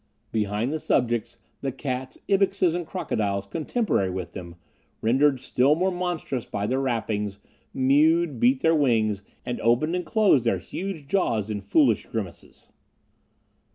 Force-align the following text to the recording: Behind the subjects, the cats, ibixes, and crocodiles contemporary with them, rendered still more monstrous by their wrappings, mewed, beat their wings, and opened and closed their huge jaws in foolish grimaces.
Behind 0.31 0.73
the 0.73 0.79
subjects, 0.79 1.37
the 1.61 1.71
cats, 1.71 2.17
ibixes, 2.27 2.73
and 2.73 2.87
crocodiles 2.87 3.45
contemporary 3.45 4.09
with 4.09 4.31
them, 4.31 4.55
rendered 4.99 5.39
still 5.39 5.75
more 5.75 5.91
monstrous 5.91 6.43
by 6.43 6.65
their 6.65 6.79
wrappings, 6.79 7.37
mewed, 7.71 8.39
beat 8.39 8.61
their 8.63 8.73
wings, 8.73 9.21
and 9.45 9.61
opened 9.61 9.95
and 9.95 10.03
closed 10.03 10.43
their 10.45 10.57
huge 10.57 11.05
jaws 11.07 11.51
in 11.51 11.61
foolish 11.61 12.07
grimaces. 12.07 12.71